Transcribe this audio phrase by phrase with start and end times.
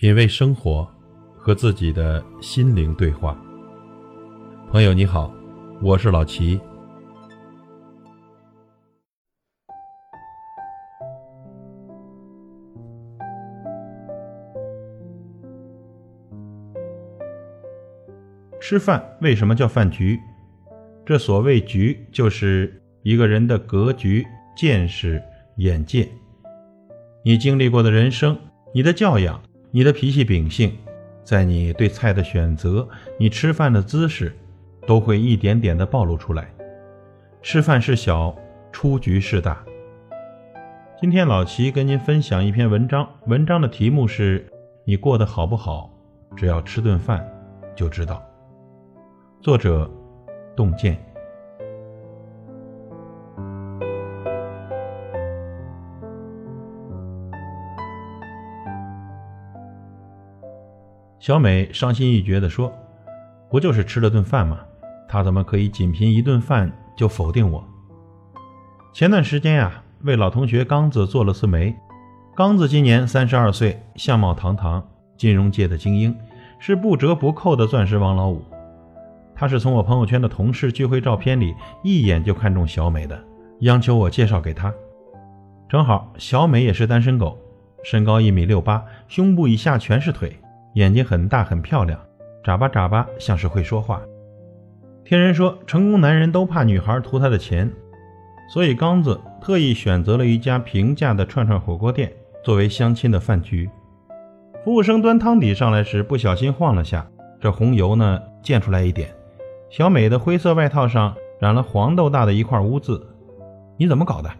[0.00, 0.88] 品味生活，
[1.36, 3.36] 和自己的心灵对话。
[4.70, 5.34] 朋友你好，
[5.82, 6.60] 我是老齐。
[18.60, 20.16] 吃饭为什么叫饭局？
[21.04, 24.24] 这所谓局，就是一个人的格局、
[24.56, 25.20] 见识、
[25.56, 26.08] 眼界，
[27.24, 28.38] 你经历过的人生，
[28.72, 29.42] 你的教养。
[29.70, 30.72] 你的脾气秉性，
[31.22, 32.88] 在你对菜的选择，
[33.18, 34.34] 你吃饭的姿势，
[34.86, 36.50] 都会一点点的暴露出来。
[37.42, 38.34] 吃饭是小，
[38.72, 39.62] 出局是大。
[40.98, 44.50] 今天老齐跟您分享一篇文章，文章的题目是
[44.84, 45.90] “你过得好不好，
[46.34, 47.24] 只要吃顿饭
[47.76, 48.22] 就知道”。
[49.42, 49.88] 作者：
[50.56, 51.07] 洞见。
[61.28, 62.72] 小美伤心欲绝地说
[63.52, 64.60] ：“不就是吃了顿饭吗？
[65.06, 67.62] 他怎么可以仅凭一顿饭就否定我？”
[68.94, 71.76] 前段时间呀，为老同学刚子做了次媒。
[72.34, 74.82] 刚子今年三十二岁，相貌堂堂，
[75.18, 76.16] 金融界的精英，
[76.58, 78.42] 是不折不扣的钻石王老五。
[79.34, 81.54] 他是从我朋友圈的同事聚会照片里
[81.84, 83.22] 一眼就看中小美的，
[83.60, 84.72] 央求我介绍给他。
[85.68, 87.36] 正好小美也是单身狗，
[87.84, 90.34] 身高一米六八，胸部以下全是腿。
[90.78, 91.98] 眼睛很大很漂亮，
[92.44, 94.00] 眨巴眨巴像是会说话。
[95.04, 97.68] 听人说，成功男人都怕女孩图他的钱，
[98.48, 102.12] 所以刚子特意选择了一家平价的串串火锅店
[102.44, 103.68] 作为相亲的饭局。
[104.62, 107.04] 服务生端汤底上来时不小心晃了下，
[107.40, 109.12] 这红油呢溅出来一点。
[109.70, 113.04] 小美的灰色外套上染了黄豆大的一块污渍，
[113.76, 114.30] 你怎么搞的？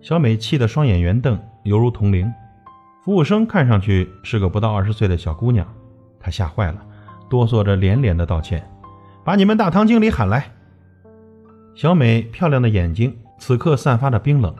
[0.00, 2.28] 小美气得双眼圆瞪，犹如铜铃。
[3.04, 5.66] 服务生看上去是个不到二十岁的小姑娘，
[6.20, 6.80] 她吓坏了，
[7.28, 8.64] 哆嗦着连连的道歉
[9.24, 10.48] ：“把你们大堂经理喊来。”
[11.74, 14.54] 小美漂亮的眼睛此刻散发着冰冷，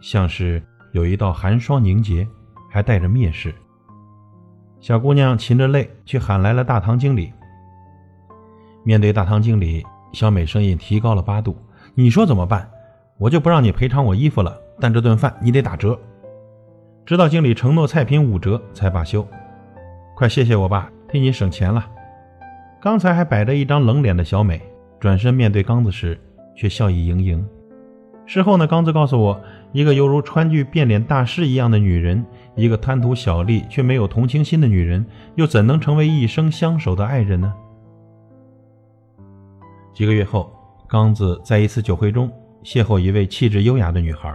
[0.00, 2.26] 像是有一道寒霜凝结，
[2.70, 3.54] 还带着蔑视。
[4.80, 7.30] 小姑娘噙着泪去喊来了大堂经理。
[8.84, 11.54] 面对大堂经理，小美声音提高了八度
[11.94, 12.66] ：“你说怎么办？
[13.18, 15.98] 我就不让你赔偿我衣服了，但这顿饭你得打折。”
[17.04, 19.26] 直到经理承诺菜品五折才罢休。
[20.14, 21.84] 快谢谢我吧，替你省钱了。
[22.80, 24.60] 刚才还摆着一张冷脸的小美，
[25.00, 26.20] 转身面对刚子时
[26.54, 27.44] 却笑意盈盈。
[28.24, 29.40] 事后呢，刚子告诉我，
[29.72, 32.24] 一个犹如川剧变脸大师一样的女人，
[32.54, 37.52] 一个贪图小利却没有同情心的女人，又怎能成为一生相守的爱人呢？
[39.92, 40.52] 几个月后，
[40.88, 42.30] 刚子在一次酒会中
[42.64, 44.32] 邂逅一位气质优雅的女孩，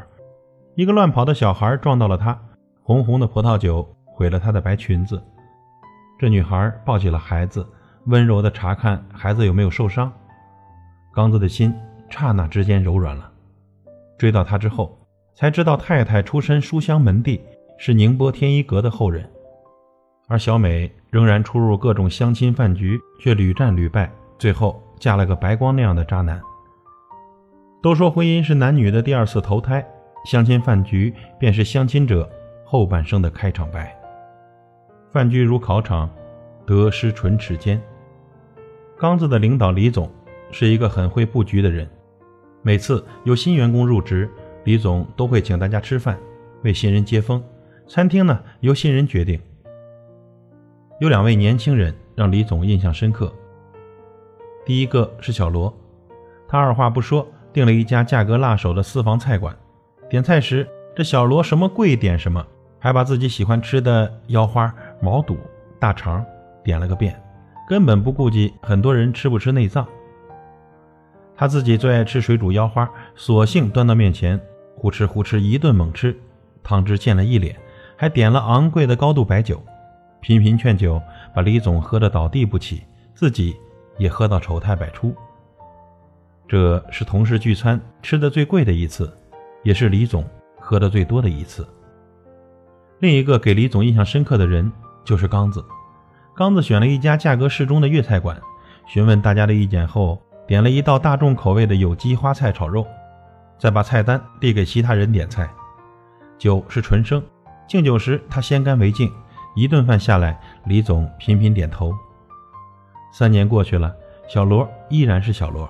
[0.75, 2.37] 一个乱跑的小孩撞到了她。
[2.87, 5.21] 红红的葡萄酒毁了她的白裙子。
[6.17, 7.67] 这女孩抱起了孩子，
[8.05, 10.09] 温柔地查看孩子有没有受伤。
[11.13, 11.75] 刚子的心
[12.09, 13.29] 刹那之间柔软了。
[14.17, 14.97] 追到她之后，
[15.35, 17.41] 才知道太太出身书香门第，
[17.77, 19.29] 是宁波天一阁的后人。
[20.29, 24.09] 而小美仍然出入各种相亲饭局，却屡战屡败，
[24.39, 26.41] 最后嫁了个白光那样的渣男。
[27.83, 29.85] 都说婚姻是男女的第二次投胎，
[30.23, 32.29] 相亲饭局便是相亲者。
[32.69, 33.97] 后半生的开场白。
[35.09, 36.09] 饭局如考场，
[36.65, 37.81] 得失唇齿间。
[38.99, 40.11] 刚子的领导李总
[40.51, 41.89] 是一个很会布局的人。
[42.61, 44.29] 每次有新员工入职，
[44.65, 46.19] 李总都会请大家吃饭，
[46.63, 47.41] 为新人接风。
[47.87, 49.39] 餐厅呢，由新人决定。
[50.99, 53.31] 有两位年轻人让李总印象深刻。
[54.65, 55.73] 第一个是小罗，
[56.49, 59.55] 他二话不说订了一家价格辣手的私房菜馆。
[60.09, 62.45] 点菜时，这小罗什么贵点什么。
[62.79, 65.37] 还把自己喜欢吃的腰花、毛肚、
[65.79, 66.25] 大肠
[66.63, 67.19] 点了个遍，
[67.67, 69.87] 根本不顾及很多人吃不吃内脏。
[71.35, 74.39] 他自己最爱吃水煮腰花，索性端到面前，
[74.75, 76.15] 呼哧呼哧一顿猛吃，
[76.63, 77.55] 汤汁溅了一脸，
[77.95, 79.61] 还点了昂贵的高度白酒，
[80.19, 81.01] 频频劝酒，
[81.35, 82.83] 把李总喝得倒地不起，
[83.13, 83.55] 自己
[83.99, 85.15] 也喝到丑态百出。
[86.47, 89.15] 这是同事聚餐吃的最贵的一次，
[89.63, 90.25] 也是李总
[90.59, 91.67] 喝的最多的一次。
[92.99, 94.71] 另一个给李总印象深刻的人
[95.03, 95.63] 就是刚子。
[96.35, 98.39] 刚子选了一家价格适中的粤菜馆，
[98.87, 102.85] 询问大家的意见后，点了一道大众口味的有机花菜炒肉，
[103.59, 105.49] 再把菜单递给其他人点菜。
[106.37, 107.23] 酒是纯生，
[107.67, 109.11] 敬酒时他先干为敬。
[109.55, 111.91] 一顿饭下来，李总频频点头。
[113.11, 113.95] 三年过去了，
[114.27, 115.67] 小罗依然是小罗，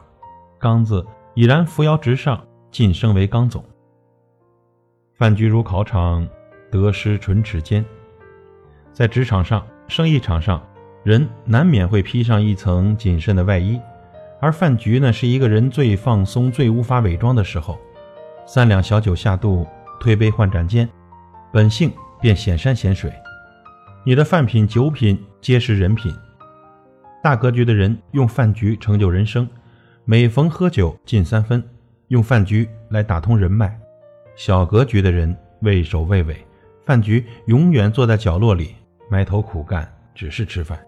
[0.59, 2.41] 刚子已然扶摇直上，
[2.71, 3.63] 晋升为刚总。
[5.15, 6.27] 饭局如考场。
[6.71, 7.83] 得失唇齿间，
[8.93, 10.61] 在职场上、生意场上，
[11.03, 13.79] 人难免会披上一层谨慎的外衣，
[14.39, 17.77] 而饭局呢，是一个人最放松、最无法伪装的时候。
[18.45, 19.67] 三两小酒下肚，
[19.99, 20.87] 推杯换盏间，
[21.51, 21.91] 本性
[22.21, 23.11] 便显山显水。
[24.05, 26.13] 你的饭品、酒品皆是人品。
[27.21, 29.45] 大格局的人用饭局成就人生，
[30.05, 31.61] 每逢喝酒进三分，
[32.07, 33.77] 用饭局来打通人脉。
[34.35, 36.46] 小格局的人畏首畏尾，
[36.87, 38.73] 饭局永远坐在角落里
[39.09, 39.85] 埋头苦干，
[40.15, 40.79] 只是吃饭。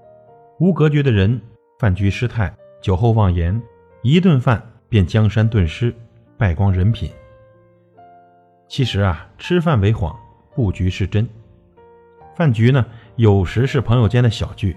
[0.57, 1.41] 无格局的人
[1.77, 3.61] 饭局失态，酒后妄言，
[4.01, 5.93] 一顿饭便江山顿失，
[6.37, 7.11] 败光人品。
[8.69, 10.17] 其实啊，吃饭为谎，
[10.55, 11.27] 布局是真。
[12.33, 12.85] 饭局呢，
[13.17, 14.73] 有时是朋友间的小聚。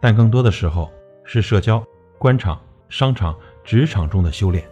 [0.00, 0.88] 但更多的时候
[1.24, 1.84] 是社交、
[2.18, 4.62] 官场、商场、职场中的修炼。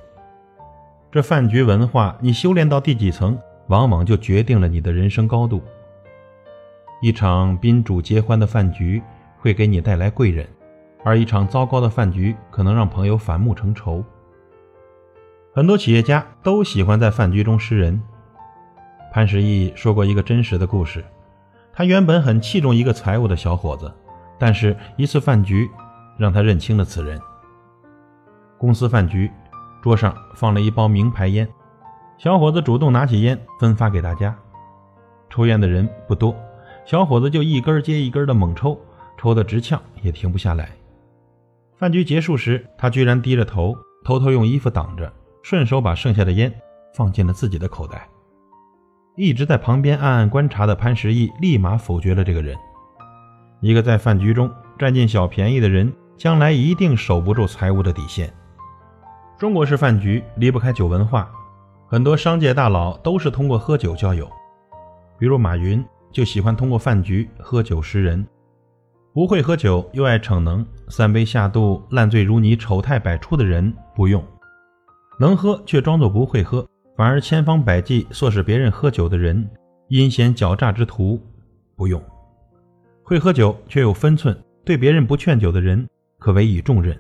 [1.11, 5.61] 这饭局文化，你修炼到第几层，往往就决定了你的人生高度。
[7.03, 9.03] 一场宾主皆欢的饭局
[9.39, 10.47] 会给你带来贵人，
[11.03, 14.05] 而一场糟糕的饭局可能让朋友反目成仇。
[15.55, 18.01] 很多企业家都喜欢在饭局中识人。
[19.13, 21.03] 潘石屹说过一个真实的故事，
[21.73, 23.91] 他原本很器重一个财务的小伙子。
[24.39, 25.69] 但是，一次饭局
[26.17, 27.21] 让他认清了此人。
[28.57, 29.31] 公司饭局，
[29.83, 31.49] 桌上放了一包名牌烟，
[32.19, 34.35] 小伙子主动拿起烟分发给大家。
[35.29, 36.35] 抽烟的人不多，
[36.91, 38.77] 小伙子就一根接一根的猛抽，
[39.17, 40.71] 抽得直呛也停不下来。
[41.77, 46.53] 饭局结束时，他居然低着头，偷偷用衣服挡着，顺手把剩下的烟
[46.97, 48.09] 放进了自己的口袋。
[49.17, 52.59] 一直在旁边暗暗观察的潘石屹立马否决了这个人。
[53.61, 58.35] 一个在饭局中占尽小便宜的人，将来一定守不住财务的底线。
[59.39, 61.31] 中国式饭局离不开酒文化，
[61.87, 64.29] 很多商界大佬都是通过喝酒交友。
[65.21, 68.27] 比如马云就喜欢通过饭局喝酒识人。
[69.13, 74.23] 不会喝酒又爱逞能，三杯下肚烂醉如泥、丑态百出的人不用；
[75.19, 76.65] 能喝却装作不会喝，
[76.97, 79.51] 反而千方百计唆使别人喝酒的人，
[79.89, 81.21] 阴险狡诈之徒
[81.77, 82.01] 不用。
[83.03, 85.89] 会喝酒却有分寸，对别人不劝酒的人
[86.21, 86.97] 可委以重任。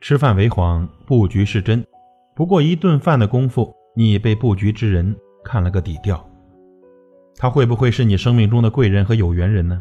[0.00, 1.86] 吃饭为谎，布局是真。
[2.34, 6.27] 不过一顿饭的功夫，你已被布局之人看了个底调。
[7.38, 9.80] 他会不会是你生命中的贵人和有缘人呢？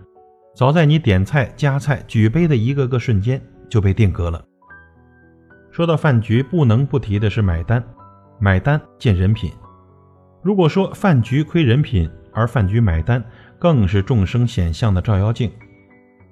[0.56, 4.44] 早在你点菜、夹菜、举杯的一个个瞬间就被定格了。
[5.72, 7.84] 说到饭局，不能不提的是买单。
[8.40, 9.52] 买单见人品。
[10.44, 13.24] 如果说饭局亏人品，而饭局买单。
[13.60, 15.52] 更是众生显相的照妖镜，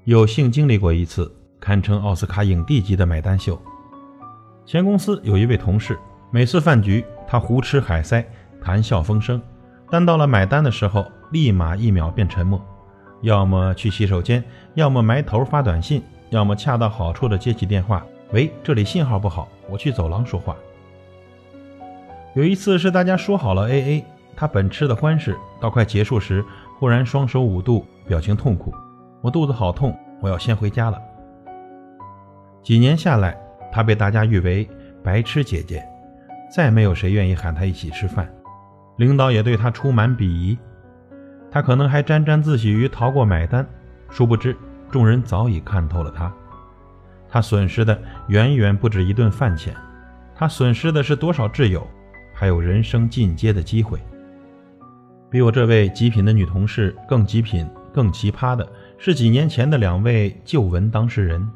[0.04, 3.60] 有幸经历过一次堪称奥斯卡影帝级的买单秀。
[4.64, 5.98] 前公司有一位同事，
[6.30, 8.24] 每次饭局他胡吃海塞，
[8.62, 9.42] 谈笑风生，
[9.90, 12.62] 但到了买单的时候，立马一秒变沉默，
[13.22, 14.44] 要么去洗手间，
[14.74, 20.56] 要么埋头发短信，要么恰到好处的接起电话：“喂，这里信号不好，我去走廊说话。”
[22.36, 24.04] 有一次是大家说好了 AA，
[24.36, 26.44] 他本吃的欢实，到快结束时。
[26.78, 28.74] 忽然双手捂肚，表情痛苦。
[29.22, 31.02] 我肚子好痛，我要先回家了。
[32.62, 33.38] 几年下来，
[33.72, 34.68] 他被大家誉为
[35.02, 35.82] “白痴姐姐”，
[36.54, 38.30] 再没有谁愿意喊他一起吃饭。
[38.98, 40.58] 领导也对他充满鄙夷。
[41.56, 43.66] 他可能还沾沾自喜于逃过买单，
[44.10, 44.54] 殊不知
[44.92, 46.30] 众人早已看透了他。
[47.30, 47.98] 他损失的
[48.28, 49.74] 远远不止一顿饭钱，
[50.36, 51.88] 他损失的是多少挚友，
[52.34, 53.98] 还有人生进阶的机会。
[55.32, 61.50] 比我这位极品的女同事更极品、更奇葩的是，几年前的两位旧闻当事人，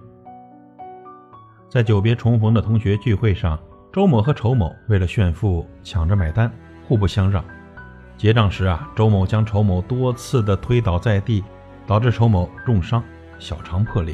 [1.70, 3.60] 在久别重逢的同学聚会上，
[3.91, 6.50] 周某和仇某为了炫富抢着买单，
[6.88, 7.44] 互不相让。
[8.20, 11.42] 结账时啊，周某将仇某多次的推倒在地，
[11.88, 13.02] 导致仇某重伤，
[13.40, 14.14] 小肠破裂。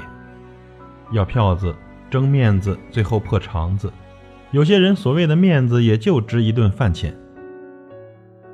[1.11, 1.73] 要票子、
[2.07, 3.91] 争面子，最后破肠子。
[4.51, 7.17] 有些人所谓的面子，也就值一顿饭钱。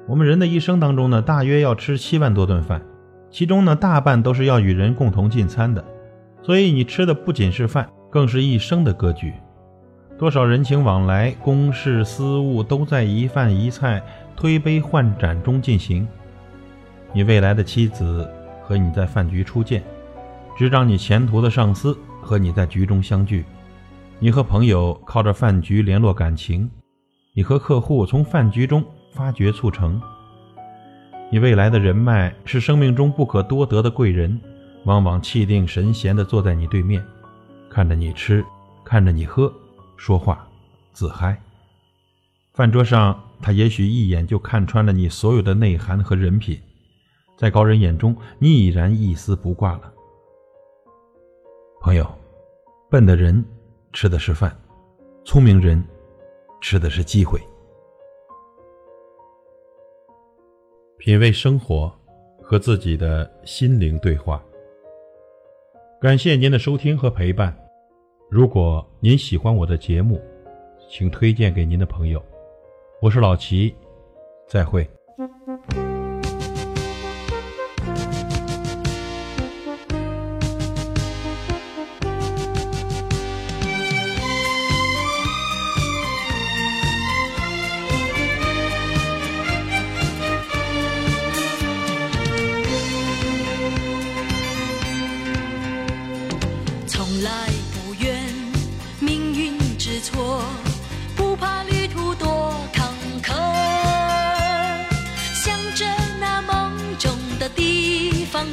[0.07, 2.81] 我们人的一生当中呢，大约要吃七万多顿饭，
[3.29, 5.83] 其中呢，大半都是要与人共同进餐的，
[6.41, 9.33] 所以你吃的不仅是饭，更是一生的格局。
[10.17, 14.03] 多少人情往来、公事私务都在一饭一菜、
[14.41, 16.07] 推杯换盏中进行。
[17.13, 18.27] 你未来的妻子
[18.63, 19.83] 和你在饭局初见，
[20.57, 23.45] 执掌你前途的上司和你在局中相聚，
[24.17, 26.67] 你和朋友靠着饭局联络感情，
[27.33, 28.83] 你和客户从饭局中。
[29.13, 30.01] 发掘促成，
[31.29, 34.39] 你未来的人脉是生命中不可多得的贵人，
[34.85, 37.03] 往往气定神闲地坐在你对面，
[37.69, 38.41] 看着你吃，
[38.85, 39.53] 看着你喝，
[39.97, 40.47] 说话，
[40.93, 41.37] 自嗨。
[42.53, 46.61] 饭桌上，他也许一眼就看穿了你所有的内涵和人品，
[47.37, 49.93] 在高人眼中，你已然一丝不挂了。
[51.79, 52.05] 朋友，
[52.89, 53.43] 笨的人
[53.93, 54.53] 吃的是饭，
[55.23, 55.81] 聪明人
[56.59, 57.39] 吃的是机会。
[60.97, 61.91] 品味生活，
[62.43, 64.43] 和自己的心灵对话。
[66.01, 67.57] 感谢您的收听和陪伴。
[68.29, 70.21] 如果您喜欢我的节目，
[70.89, 72.21] 请推荐给您的朋友。
[73.01, 73.75] 我是老齐，
[74.47, 74.87] 再会。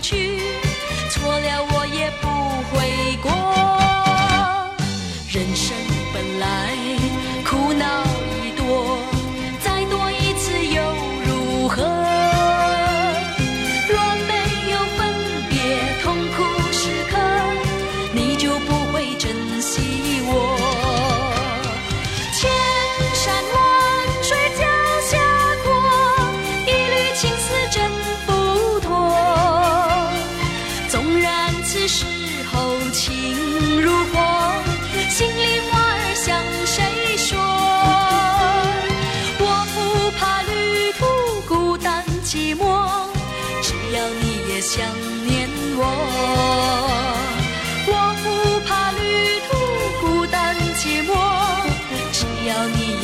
[0.01, 0.41] 去，
[1.11, 1.68] 错了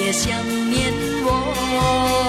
[0.04, 0.30] 也想
[0.70, 0.92] 念
[1.24, 2.23] 我。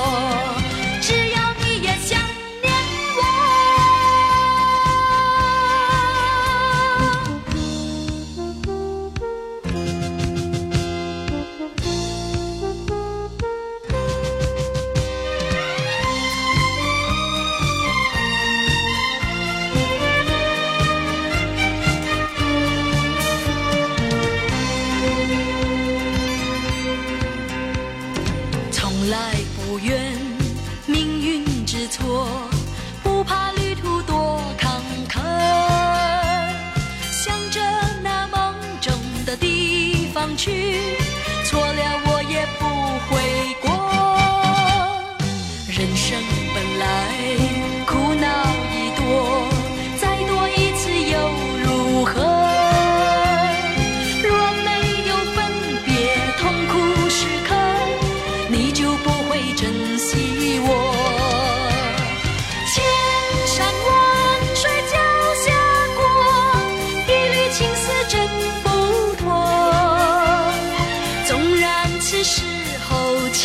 [72.05, 72.41] 纵然此时
[72.87, 73.41] 候情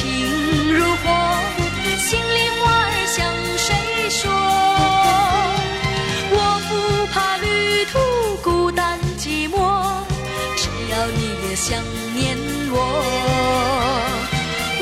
[0.75, 1.05] 如火，
[1.99, 3.17] 心里话儿向
[3.57, 3.69] 谁
[4.11, 4.31] 说？
[6.33, 6.37] 我
[6.69, 6.71] 不
[7.07, 7.47] 怕旅
[7.87, 7.99] 途
[8.43, 9.55] 孤单寂寞，
[10.57, 11.83] 只要你也想
[12.15, 12.37] 念
[12.71, 12.77] 我。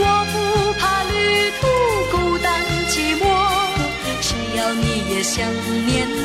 [0.00, 0.34] 我不
[0.80, 1.16] 怕旅
[1.60, 1.62] 途
[2.10, 2.46] 孤单
[2.88, 3.22] 寂寞，
[4.20, 4.26] 只
[4.58, 5.36] 要你也想
[5.86, 6.17] 念我。